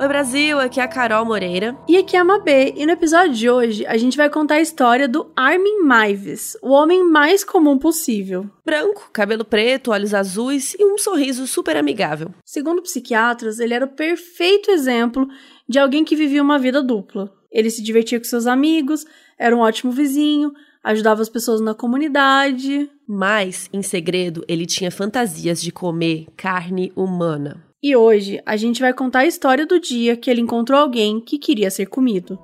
[0.00, 1.76] Oi Brasil, aqui é a Carol Moreira.
[1.86, 4.60] E aqui é a Mabê, e no episódio de hoje a gente vai contar a
[4.62, 8.48] história do Armin Maives, o homem mais comum possível.
[8.64, 12.30] Branco, cabelo preto, olhos azuis e um sorriso super amigável.
[12.46, 15.28] Segundo psiquiatras, ele era o perfeito exemplo
[15.68, 17.30] de alguém que vivia uma vida dupla.
[17.52, 19.04] Ele se divertia com seus amigos,
[19.38, 20.50] era um ótimo vizinho,
[20.82, 22.90] ajudava as pessoas na comunidade.
[23.06, 27.68] Mas, em segredo, ele tinha fantasias de comer carne humana.
[27.82, 31.38] E hoje a gente vai contar a história do dia que ele encontrou alguém que
[31.38, 32.38] queria ser comido.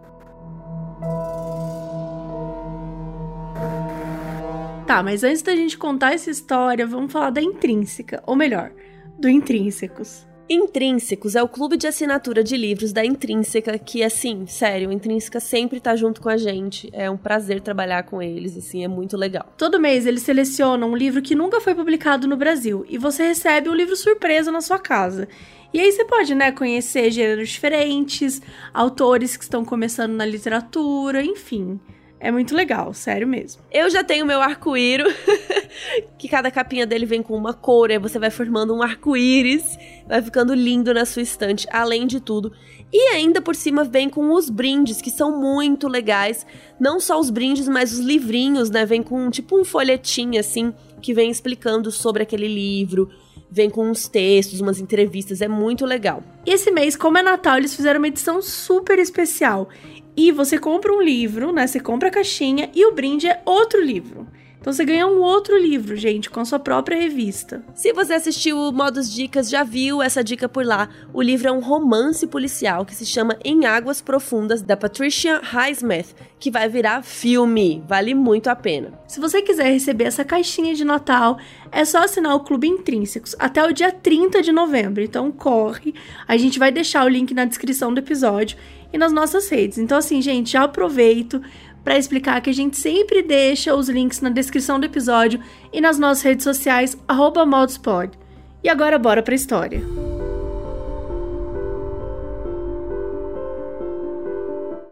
[4.86, 8.72] Tá, mas antes da gente contar essa história, vamos falar da intrínseca, ou melhor,
[9.18, 10.26] do Intrínsecos.
[10.48, 15.80] Intrínsecos é o clube de assinatura de livros da Intrínseca, que, assim, sério, Intrínseca sempre
[15.80, 16.88] tá junto com a gente.
[16.92, 19.52] É um prazer trabalhar com eles, assim, é muito legal.
[19.58, 23.68] Todo mês eles selecionam um livro que nunca foi publicado no Brasil e você recebe
[23.68, 25.26] um livro surpresa na sua casa.
[25.74, 28.40] E aí você pode, né, conhecer gêneros diferentes,
[28.72, 31.80] autores que estão começando na literatura, enfim.
[32.26, 33.62] É muito legal, sério mesmo.
[33.70, 35.14] Eu já tenho meu arco-íris,
[36.18, 40.20] que cada capinha dele vem com uma cor, aí você vai formando um arco-íris, vai
[40.20, 42.50] ficando lindo na sua estante, além de tudo.
[42.92, 46.44] E ainda por cima vem com os brindes, que são muito legais.
[46.80, 48.84] Não só os brindes, mas os livrinhos, né?
[48.84, 53.08] Vem com tipo um folhetim assim, que vem explicando sobre aquele livro,
[53.48, 56.24] vem com uns textos, umas entrevistas, é muito legal.
[56.44, 59.68] E esse mês, como é Natal, eles fizeram uma edição super especial.
[60.16, 61.66] E você compra um livro, né?
[61.66, 64.26] Você compra a caixinha e o brinde é outro livro.
[64.66, 67.64] Então você ganha um outro livro, gente, com a sua própria revista.
[67.72, 70.88] Se você assistiu o Modos Dicas, já viu essa dica por lá.
[71.14, 76.16] O livro é um romance policial que se chama Em Águas Profundas, da Patricia Highsmith,
[76.40, 77.80] que vai virar filme.
[77.86, 78.92] Vale muito a pena.
[79.06, 81.38] Se você quiser receber essa caixinha de Natal,
[81.70, 85.00] é só assinar o Clube Intrínsecos até o dia 30 de novembro.
[85.00, 85.94] Então corre.
[86.26, 88.58] A gente vai deixar o link na descrição do episódio
[88.96, 89.78] e nas nossas redes.
[89.78, 91.40] Então, assim, gente, já aproveito
[91.84, 95.40] para explicar que a gente sempre deixa os links na descrição do episódio
[95.72, 96.98] e nas nossas redes sociais,
[97.46, 98.18] moduspod.
[98.64, 99.82] E agora bora pra história.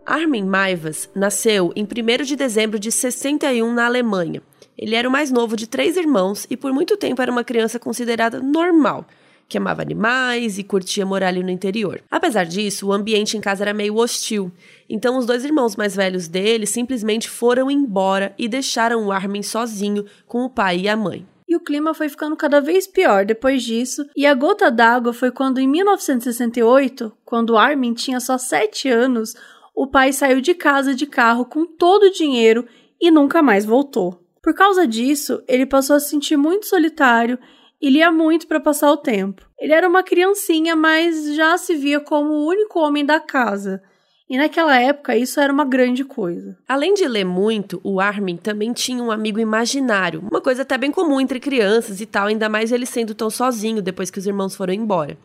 [0.07, 4.43] Armin Maivas nasceu em 1 de dezembro de 61 na Alemanha.
[4.77, 7.79] Ele era o mais novo de três irmãos e por muito tempo era uma criança
[7.79, 9.07] considerada normal–
[9.49, 12.03] que amava animais e curtia morar ali no interior.
[12.11, 14.51] Apesar disso, o ambiente em casa era meio hostil,
[14.89, 20.05] então os dois irmãos mais velhos dele simplesmente foram embora e deixaram o Armin sozinho
[20.27, 21.27] com o pai e a mãe.
[21.47, 25.31] E o clima foi ficando cada vez pior depois disso, e a gota d'água foi
[25.31, 29.35] quando, em 1968, quando Armin tinha só 7 anos,
[29.75, 32.67] o pai saiu de casa de carro com todo o dinheiro
[33.01, 34.21] e nunca mais voltou.
[34.43, 37.39] Por causa disso, ele passou a se sentir muito solitário
[37.85, 39.47] e lia muito para passar o tempo.
[39.61, 43.83] Ele era uma criancinha, mas já se via como o único homem da casa.
[44.27, 46.57] E naquela época isso era uma grande coisa.
[46.67, 50.91] Além de ler muito, o Armin também tinha um amigo imaginário, uma coisa até bem
[50.91, 54.57] comum entre crianças e tal, ainda mais ele sendo tão sozinho depois que os irmãos
[54.57, 55.19] foram embora.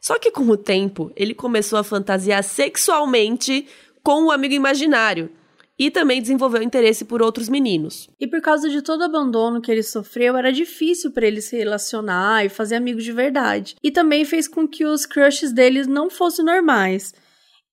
[0.00, 3.68] Só que com o tempo, ele começou a fantasiar sexualmente
[4.02, 5.30] com o amigo imaginário
[5.78, 8.08] e também desenvolveu interesse por outros meninos.
[8.18, 11.56] E por causa de todo o abandono que ele sofreu, era difícil para ele se
[11.56, 13.76] relacionar e fazer amigos de verdade.
[13.82, 17.14] E também fez com que os crushes dele não fossem normais.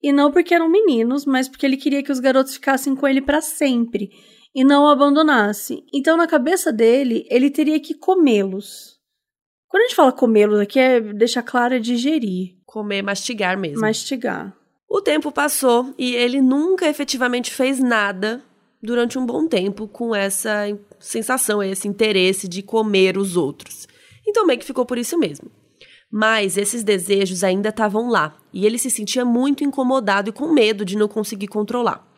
[0.02, 3.22] E não porque eram meninos, mas porque ele queria que os garotos ficassem com ele
[3.22, 4.12] para sempre
[4.54, 5.84] e não o abandonasse.
[5.94, 9.00] Então, na cabeça dele, ele teria que comê-los.
[9.68, 12.58] Quando a gente fala comê-los aqui, é deixar claro é digerir.
[12.66, 13.82] Comer, mastigar mesmo.
[13.82, 14.56] Mastigar.
[14.90, 18.44] O tempo passou e ele nunca efetivamente fez nada
[18.82, 23.88] durante um bom tempo com essa sensação, esse interesse de comer os outros.
[24.28, 25.50] Então meio que ficou por isso mesmo.
[26.12, 30.86] Mas esses desejos ainda estavam lá e ele se sentia muito incomodado e com medo
[30.86, 32.13] de não conseguir controlar.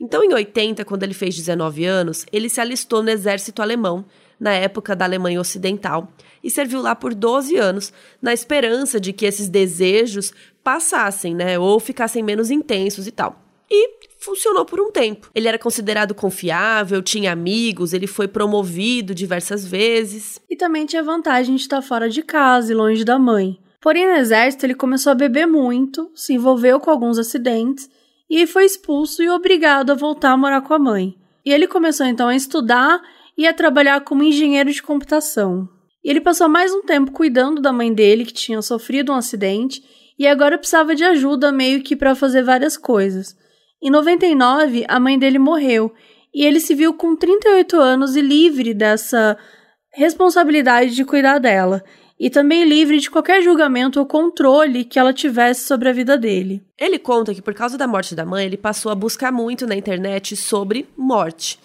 [0.00, 4.04] Então, em 80, quando ele fez 19 anos, ele se alistou no exército alemão,
[4.38, 6.12] na época da Alemanha Ocidental,
[6.42, 7.92] e serviu lá por 12 anos,
[8.22, 11.58] na esperança de que esses desejos passassem, né?
[11.58, 13.42] Ou ficassem menos intensos e tal.
[13.68, 15.30] E funcionou por um tempo.
[15.34, 20.40] Ele era considerado confiável, tinha amigos, ele foi promovido diversas vezes.
[20.48, 23.58] E também tinha vantagem de estar fora de casa e longe da mãe.
[23.80, 27.90] Porém, no exército, ele começou a beber muito, se envolveu com alguns acidentes
[28.28, 31.14] e foi expulso e obrigado a voltar a morar com a mãe.
[31.44, 33.00] E ele começou então a estudar
[33.36, 35.68] e a trabalhar como engenheiro de computação.
[36.04, 39.82] E ele passou mais um tempo cuidando da mãe dele, que tinha sofrido um acidente,
[40.18, 43.36] e agora precisava de ajuda meio que para fazer várias coisas.
[43.82, 45.92] Em 99, a mãe dele morreu,
[46.34, 49.38] e ele se viu com 38 anos e livre dessa
[49.92, 51.82] responsabilidade de cuidar dela
[52.18, 56.62] e também livre de qualquer julgamento ou controle que ela tivesse sobre a vida dele.
[56.76, 59.76] Ele conta que por causa da morte da mãe, ele passou a buscar muito na
[59.76, 61.58] internet sobre morte.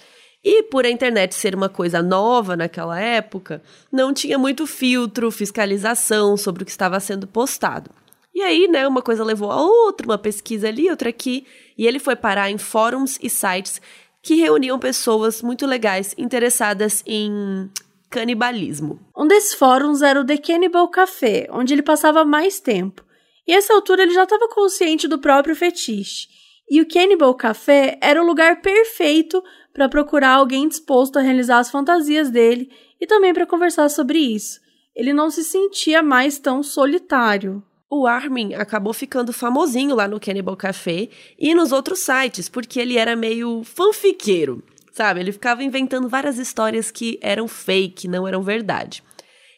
[0.44, 6.36] E por a internet ser uma coisa nova naquela época, não tinha muito filtro, fiscalização
[6.36, 7.90] sobre o que estava sendo postado.
[8.36, 11.46] E aí, né, uma coisa levou a outra, uma pesquisa ali, outra aqui,
[11.78, 13.80] e ele foi parar em fóruns e sites
[14.22, 17.70] que reuniam pessoas muito legais interessadas em
[18.14, 19.00] canibalismo.
[19.18, 23.04] Um desses fóruns era o The Cannibal Café, onde ele passava mais tempo.
[23.48, 26.28] E essa altura ele já estava consciente do próprio fetiche.
[26.70, 29.44] E o Cannibal Café era o lugar perfeito
[29.74, 32.70] para procurar alguém disposto a realizar as fantasias dele
[33.02, 34.60] e também para conversar sobre isso.
[34.96, 37.64] Ele não se sentia mais tão solitário.
[37.90, 42.98] O Armin acabou ficando famosinho lá no Cannibal Café e nos outros sites, porque ele
[42.98, 44.64] era meio fanfiqueiro.
[44.94, 45.20] Sabe?
[45.20, 49.04] Ele ficava inventando várias histórias que eram fake, não eram verdade.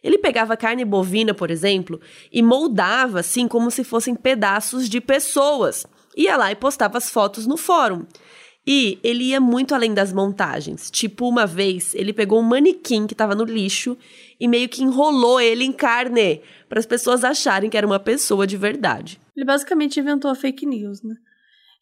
[0.01, 1.99] Ele pegava carne bovina, por exemplo,
[2.31, 5.85] e moldava assim como se fossem pedaços de pessoas.
[6.15, 8.05] Ia lá e postava as fotos no fórum.
[8.65, 10.89] E ele ia muito além das montagens.
[10.89, 13.97] Tipo, uma vez, ele pegou um manequim que estava no lixo
[14.39, 18.47] e meio que enrolou ele em carne para as pessoas acharem que era uma pessoa
[18.47, 19.19] de verdade.
[19.35, 21.15] Ele basicamente inventou a fake news, né?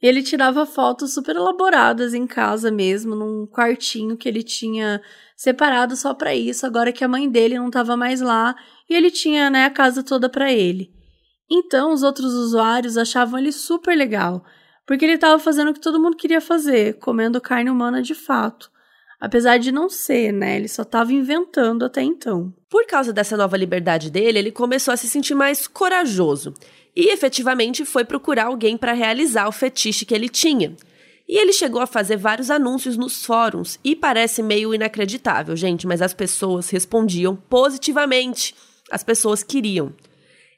[0.08, 5.02] Ele tirava fotos super elaboradas em casa mesmo, num quartinho que ele tinha
[5.36, 8.54] separado só para isso, agora que a mãe dele não estava mais lá
[8.90, 10.92] e ele tinha, né, a casa toda para ele.
[11.50, 14.44] Então, os outros usuários achavam ele super legal,
[14.86, 18.72] porque ele estava fazendo o que todo mundo queria fazer, comendo carne humana de fato.
[19.22, 20.58] Apesar de não ser, né?
[20.58, 22.54] Ele só estava inventando até então.
[22.70, 26.54] Por causa dessa nova liberdade dele, ele começou a se sentir mais corajoso
[26.96, 30.76] e efetivamente foi procurar alguém para realizar o fetiche que ele tinha.
[31.28, 36.02] E ele chegou a fazer vários anúncios nos fóruns e parece meio inacreditável, gente, mas
[36.02, 38.54] as pessoas respondiam positivamente.
[38.92, 39.94] As pessoas queriam.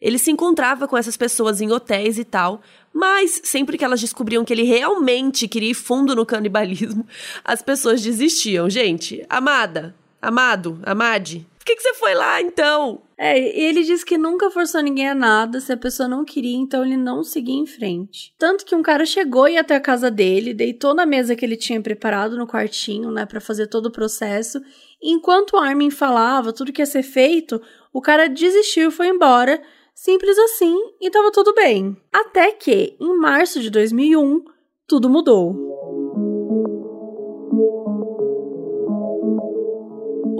[0.01, 2.61] Ele se encontrava com essas pessoas em hotéis e tal,
[2.93, 7.07] mas sempre que elas descobriam que ele realmente queria ir fundo no canibalismo,
[7.45, 8.69] as pessoas desistiam.
[8.69, 13.01] Gente, amada, amado, amade, por que, que você foi lá então?
[13.17, 16.85] É, ele disse que nunca forçou ninguém a nada, se a pessoa não queria, então
[16.85, 18.35] ele não seguia em frente.
[18.37, 21.57] Tanto que um cara chegou e até a casa dele, deitou na mesa que ele
[21.57, 24.61] tinha preparado no quartinho, né, para fazer todo o processo.
[25.01, 27.59] Enquanto o Armin falava tudo que ia ser feito,
[27.91, 29.59] o cara desistiu e foi embora.
[29.95, 31.97] Simples assim, e tava tudo bem.
[32.13, 34.43] Até que, em março de 2001,
[34.85, 35.74] tudo mudou.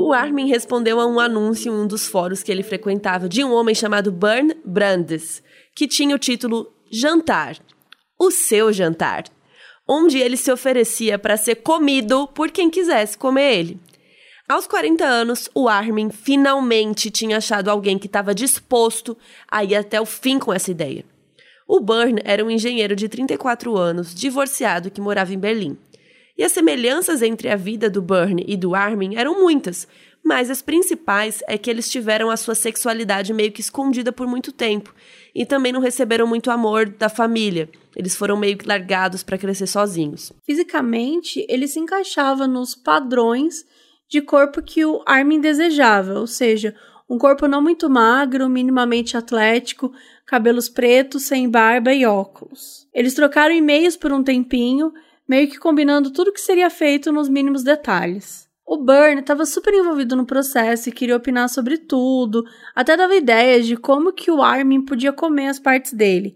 [0.08, 3.52] O Armin respondeu a um anúncio em um dos fóruns que ele frequentava de um
[3.52, 5.42] homem chamado Burn Brandes,
[5.74, 7.58] que tinha o título Jantar.
[8.16, 9.24] O seu jantar.
[9.88, 13.80] Onde ele se oferecia para ser comido por quem quisesse comer ele.
[14.48, 19.18] Aos 40 anos, o Armin finalmente tinha achado alguém que estava disposto
[19.50, 21.04] a ir até o fim com essa ideia.
[21.68, 25.76] O Burn era um engenheiro de 34 anos, divorciado, que morava em Berlim.
[26.38, 29.88] E as semelhanças entre a vida do Burn e do Armin eram muitas,
[30.24, 34.52] mas as principais é que eles tiveram a sua sexualidade meio que escondida por muito
[34.52, 34.94] tempo
[35.34, 37.70] e também não receberam muito amor da família.
[37.96, 40.34] Eles foram meio que largados para crescer sozinhos.
[40.46, 43.64] Fisicamente, ele se encaixava nos padrões
[44.10, 46.76] de corpo que o Armin desejava, ou seja,
[47.10, 49.92] um corpo não muito magro, minimamente atlético,
[50.26, 52.88] cabelos pretos, sem barba e óculos.
[52.94, 54.92] Eles trocaram e-mails por um tempinho
[55.28, 58.46] meio que combinando tudo que seria feito nos mínimos detalhes.
[58.66, 62.44] O Burn estava super envolvido no processo e queria opinar sobre tudo,
[62.76, 66.36] até dava ideias de como que o Armin podia comer as partes dele.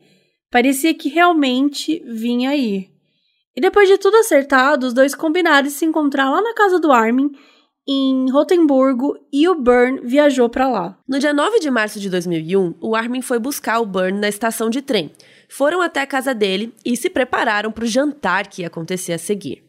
[0.52, 2.90] Parecia que realmente vinha aí.
[3.56, 7.32] E depois de tudo acertado, os dois combinaram se encontrar lá na casa do Armin,
[7.88, 11.00] em Rotemburgo, e o Burn viajou para lá.
[11.08, 14.70] No dia 9 de março de 2001, o Armin foi buscar o Burn na estação
[14.70, 15.12] de trem
[15.50, 19.18] foram até a casa dele e se prepararam para o jantar que ia acontecer a
[19.18, 19.64] seguir.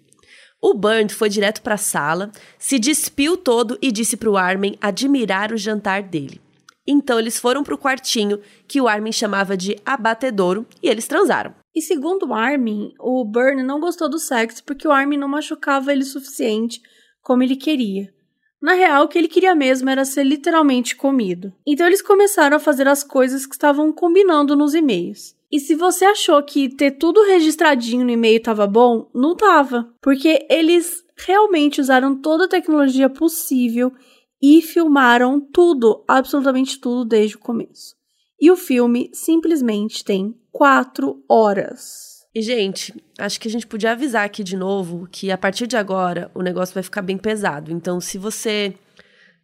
[0.62, 4.76] O Burns foi direto para a sala, se despiu todo e disse para o Armin
[4.80, 6.40] admirar o jantar dele.
[6.86, 11.54] Então eles foram para o quartinho que o Armin chamava de abatedouro e eles transaram.
[11.74, 15.92] E segundo o Armin, o Burn não gostou do sexo porque o Armin não machucava
[15.92, 16.80] ele o suficiente
[17.22, 18.12] como ele queria.
[18.60, 21.52] Na real, o que ele queria mesmo era ser literalmente comido.
[21.66, 25.34] Então eles começaram a fazer as coisas que estavam combinando nos e-mails.
[25.50, 30.46] E se você achou que ter tudo registradinho no e-mail estava bom, não estava, porque
[30.48, 33.92] eles realmente usaram toda a tecnologia possível
[34.40, 37.94] e filmaram tudo, absolutamente tudo desde o começo.
[38.40, 42.10] E o filme simplesmente tem quatro horas.
[42.34, 45.76] E, gente, acho que a gente podia avisar aqui de novo que a partir de
[45.76, 47.72] agora o negócio vai ficar bem pesado.
[47.72, 48.72] Então, se você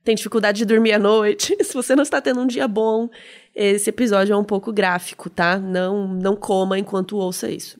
[0.05, 3.11] tem dificuldade de dormir à noite, se você não está tendo um dia bom,
[3.57, 5.59] esse episódio é um pouco gráfico, tá?
[5.59, 7.79] Não, não coma enquanto ouça isso.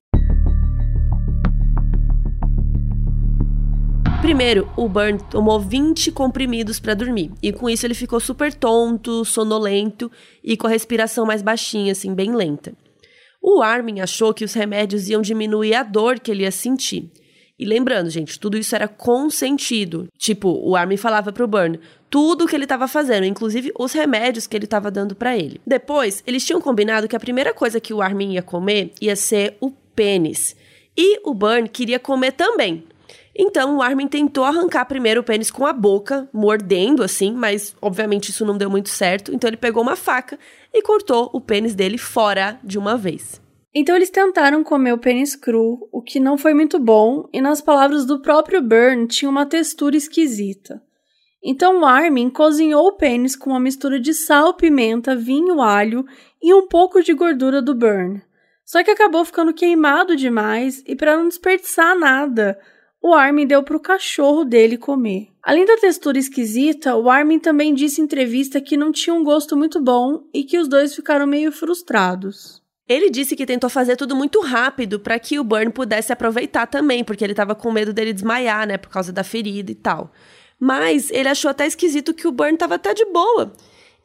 [4.23, 9.23] Primeiro, o Burn tomou 20 comprimidos para dormir, e com isso ele ficou super tonto,
[9.25, 10.11] sonolento
[10.43, 12.73] e com a respiração mais baixinha, assim, bem lenta.
[13.43, 17.11] O Armin achou que os remédios iam diminuir a dor que ele ia sentir.
[17.59, 20.09] E lembrando, gente, tudo isso era consentido.
[20.19, 24.47] Tipo, o Armin falava pro Burn tudo o que ele estava fazendo, inclusive os remédios
[24.47, 25.61] que ele estava dando para ele.
[25.67, 29.57] Depois, eles tinham combinado que a primeira coisa que o Armin ia comer ia ser
[29.61, 30.55] o pênis.
[30.97, 32.85] E o Burn queria comer também.
[33.39, 38.31] Então o Armin tentou arrancar primeiro o pênis com a boca, mordendo assim, mas obviamente
[38.31, 39.35] isso não deu muito certo.
[39.35, 40.39] Então ele pegou uma faca
[40.73, 43.41] e cortou o pênis dele fora de uma vez.
[43.79, 47.61] Então eles tentaram comer o pênis cru, o que não foi muito bom, e nas
[47.61, 50.83] palavras do próprio Burn, tinha uma textura esquisita.
[51.45, 56.07] Então Armin cozinhou o pênis com uma mistura de sal, pimenta, vinho, alho
[56.43, 58.23] e um pouco de gordura do Burn.
[58.65, 62.59] Só que acabou ficando queimado demais e para não desperdiçar nada,
[63.03, 65.29] o Armin deu para o cachorro dele comer.
[65.43, 69.55] Além da textura esquisita, o Armin também disse em entrevista que não tinha um gosto
[69.55, 72.65] muito bom e que os dois ficaram meio frustrados.
[72.89, 77.03] Ele disse que tentou fazer tudo muito rápido para que o Burn pudesse aproveitar também,
[77.03, 80.13] porque ele estava com medo dele desmaiar, né, por causa da ferida e tal.
[80.59, 83.53] Mas ele achou até esquisito que o Burn estava até de boa.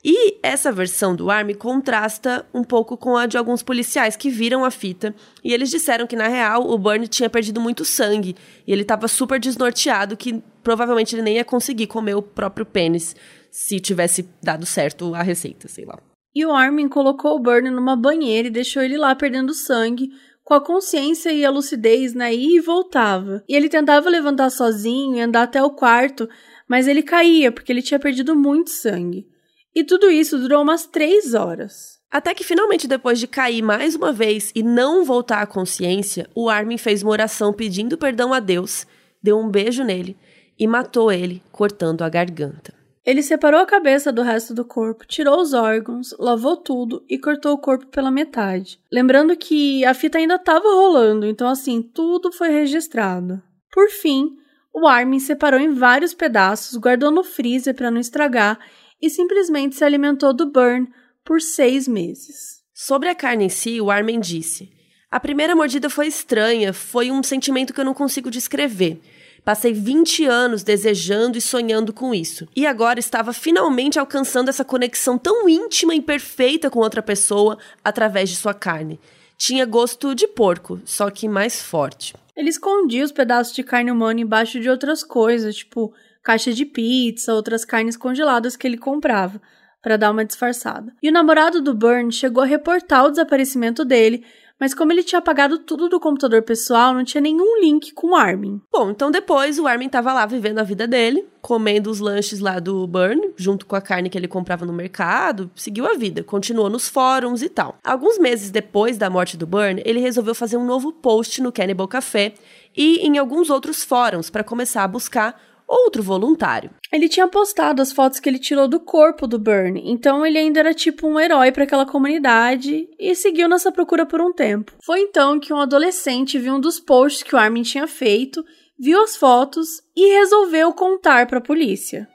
[0.04, 4.66] E essa versão do Army contrasta um pouco com a de alguns policiais que viram
[4.66, 8.36] a fita e eles disseram que na real o Burn tinha perdido muito sangue
[8.66, 13.16] e ele estava super desnorteado que provavelmente ele nem ia conseguir comer o próprio pênis
[13.52, 16.00] se tivesse dado certo a receita, sei lá.
[16.34, 20.10] E o Armin colocou o Burn numa banheira e deixou ele lá perdendo sangue,
[20.44, 23.44] com a consciência e a lucidez na ida e voltava.
[23.48, 26.28] E ele tentava levantar sozinho e andar até o quarto,
[26.68, 29.28] mas ele caía porque ele tinha perdido muito sangue.
[29.74, 32.00] E tudo isso durou umas três horas.
[32.12, 36.50] Até que finalmente, depois de cair mais uma vez e não voltar à consciência, o
[36.50, 38.86] Armin fez uma oração pedindo perdão a Deus,
[39.24, 40.18] deu um beijo nele
[40.60, 42.81] e matou ele, cortando a garganta.
[43.03, 47.53] Ele separou a cabeça do resto do corpo, tirou os órgãos, lavou tudo e cortou
[47.53, 48.79] o corpo pela metade.
[48.91, 53.41] Lembrando que a fita ainda estava rolando, então assim, tudo foi registrado.
[53.72, 54.38] Por fim,
[54.74, 58.60] o Armin separou em vários pedaços, guardou no freezer para não estragar
[59.01, 60.88] e simplesmente se alimentou do Burn
[61.25, 62.62] por seis meses.
[62.74, 64.70] Sobre a carne em si, o Armin disse:
[65.10, 69.01] A primeira mordida foi estranha, foi um sentimento que eu não consigo descrever.
[69.43, 72.48] Passei 20 anos desejando e sonhando com isso.
[72.55, 78.29] E agora estava finalmente alcançando essa conexão tão íntima e perfeita com outra pessoa através
[78.29, 79.00] de sua carne.
[79.38, 82.13] Tinha gosto de porco, só que mais forte.
[82.36, 85.91] Ele escondia os pedaços de carne humana embaixo de outras coisas, tipo
[86.24, 89.41] caixa de pizza, outras carnes congeladas que ele comprava
[89.81, 90.93] para dar uma disfarçada.
[91.01, 94.24] E o namorado do Burn chegou a reportar o desaparecimento dele,
[94.62, 98.15] mas como ele tinha apagado tudo do computador pessoal, não tinha nenhum link com o
[98.15, 98.62] Armin.
[98.72, 102.60] Bom, então depois o Armin estava lá vivendo a vida dele, comendo os lanches lá
[102.60, 106.70] do Burn, junto com a carne que ele comprava no mercado, seguiu a vida, continuou
[106.70, 107.80] nos fóruns e tal.
[107.84, 111.88] Alguns meses depois da morte do Burn, ele resolveu fazer um novo post no Cannibal
[111.88, 112.36] Café
[112.77, 115.41] e em alguns outros fóruns para começar a buscar
[115.72, 116.72] outro voluntário.
[116.92, 120.60] Ele tinha postado as fotos que ele tirou do corpo do Burn, então ele ainda
[120.60, 124.74] era tipo um herói para aquela comunidade e seguiu nessa procura por um tempo.
[124.84, 128.44] Foi então que um adolescente viu um dos posts que o Armin tinha feito,
[128.78, 132.08] viu as fotos e resolveu contar para a polícia.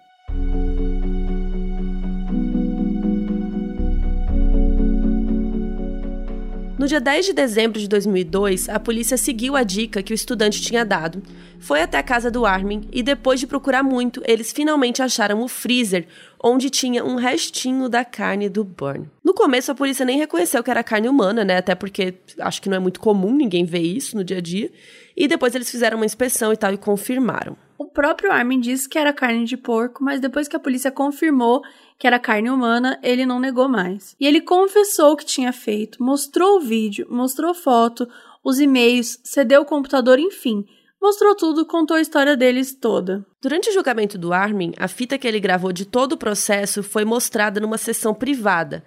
[6.87, 10.63] No dia 10 de dezembro de 2002, a polícia seguiu a dica que o estudante
[10.63, 11.21] tinha dado.
[11.59, 15.49] Foi até a casa do Armin e, depois de procurar muito, eles finalmente acharam o
[15.49, 16.07] freezer,
[16.41, 19.11] onde tinha um restinho da carne do Burn.
[19.25, 21.57] No começo, a polícia nem reconheceu que era carne humana, né?
[21.57, 24.71] Até porque acho que não é muito comum ninguém ver isso no dia a dia.
[25.17, 27.57] E depois eles fizeram uma inspeção e tal e confirmaram.
[27.97, 31.63] O próprio Armin disse que era carne de porco, mas depois que a polícia confirmou
[31.99, 34.15] que era carne humana, ele não negou mais.
[34.21, 38.07] E ele confessou o que tinha feito, mostrou o vídeo, mostrou foto,
[38.45, 40.67] os e-mails, cedeu o computador, enfim.
[41.01, 43.25] Mostrou tudo, contou a história deles toda.
[43.41, 47.07] Durante o julgamento do Armin, a fita que ele gravou de todo o processo foi
[47.07, 48.85] mostrada numa sessão privada.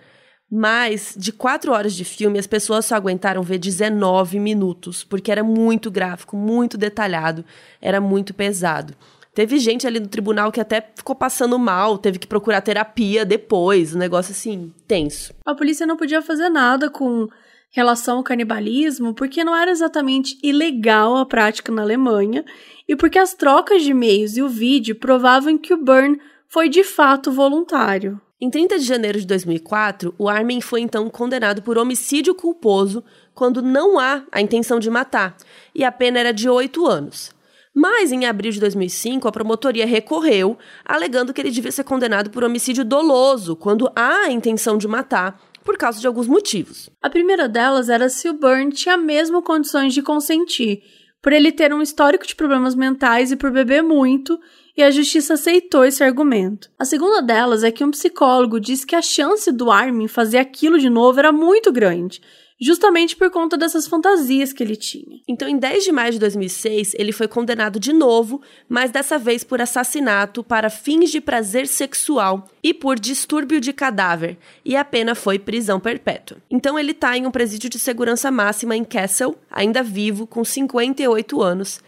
[0.51, 5.43] Mas, de quatro horas de filme, as pessoas só aguentaram ver 19 minutos, porque era
[5.43, 7.45] muito gráfico, muito detalhado,
[7.79, 8.95] era muito pesado.
[9.33, 13.93] Teve gente ali no tribunal que até ficou passando mal, teve que procurar terapia depois,
[13.93, 15.33] um negócio assim, tenso.
[15.45, 17.27] A polícia não podia fazer nada com
[17.71, 22.43] relação ao canibalismo porque não era exatamente ilegal a prática na Alemanha
[22.87, 26.83] e porque as trocas de e-mails e o vídeo provavam que o Byrne foi de
[26.83, 28.19] fato voluntário.
[28.41, 33.03] Em 30 de janeiro de 2004, o Armin foi então condenado por homicídio culposo
[33.35, 35.35] quando não há a intenção de matar,
[35.75, 37.35] e a pena era de oito anos.
[37.75, 42.45] Mas, em abril de 2005, a promotoria recorreu, alegando que ele devia ser condenado por
[42.45, 46.89] homicídio doloso, quando há a intenção de matar, por causa de alguns motivos.
[47.01, 50.81] A primeira delas era se o Byrne tinha mesmo condições de consentir,
[51.21, 54.39] por ele ter um histórico de problemas mentais e por beber muito,
[54.79, 56.71] e a justiça aceitou esse argumento.
[56.79, 60.79] A segunda delas é que um psicólogo disse que a chance do Armin fazer aquilo
[60.79, 62.21] de novo era muito grande,
[62.61, 65.19] justamente por conta dessas fantasias que ele tinha.
[65.27, 69.43] Então, em 10 de maio de 2006, ele foi condenado de novo, mas dessa vez
[69.43, 75.13] por assassinato para fins de prazer sexual e por distúrbio de cadáver, e a pena
[75.13, 76.37] foi prisão perpétua.
[76.49, 81.41] Então, ele está em um presídio de segurança máxima em Kassel, ainda vivo, com 58
[81.41, 81.81] anos.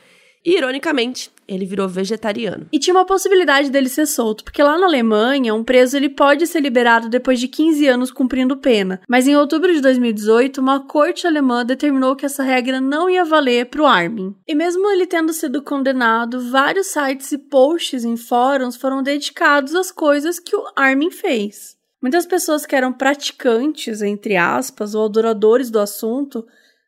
[0.43, 2.67] E, ironicamente, ele virou vegetariano.
[2.71, 6.47] E tinha uma possibilidade dele ser solto, porque lá na Alemanha, um preso ele pode
[6.47, 9.01] ser liberado depois de 15 anos cumprindo pena.
[9.07, 13.65] Mas em outubro de 2018, uma corte alemã determinou que essa regra não ia valer
[13.65, 14.35] para o Armin.
[14.47, 19.91] E mesmo ele tendo sido condenado, vários sites e posts em fóruns foram dedicados às
[19.91, 21.77] coisas que o Armin fez.
[22.01, 26.45] Muitas pessoas que eram praticantes, entre aspas, ou adoradores do assunto,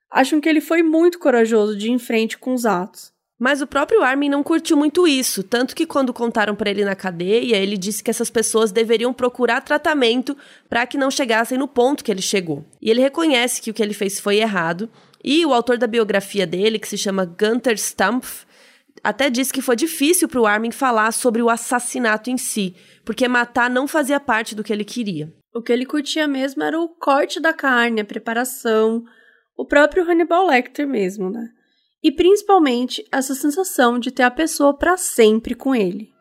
[0.10, 3.13] acham que ele foi muito corajoso de ir em frente com os atos.
[3.44, 6.96] Mas o próprio Armin não curtiu muito isso, tanto que quando contaram para ele na
[6.96, 10.38] cadeia, ele disse que essas pessoas deveriam procurar tratamento
[10.70, 12.64] para que não chegassem no ponto que ele chegou.
[12.82, 14.90] E ele reconhece que o que ele fez foi errado,
[15.22, 18.46] e o autor da biografia dele, que se chama Gunter Stumpf,
[19.04, 22.74] até disse que foi difícil para o Armin falar sobre o assassinato em si,
[23.04, 25.30] porque matar não fazia parte do que ele queria.
[25.54, 29.04] O que ele curtia mesmo era o corte da carne, a preparação,
[29.58, 31.50] o próprio Hannibal Lecter mesmo, né?
[32.04, 36.12] E principalmente essa sensação de ter a pessoa para sempre com ele.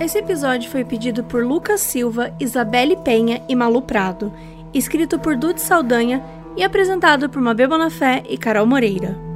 [0.00, 4.32] Esse episódio foi pedido por Lucas Silva, Isabelle Penha e Malu Prado,
[4.72, 6.24] escrito por Dude Saldanha
[6.56, 9.27] e apresentado por Mabê Bonafé e Carol Moreira.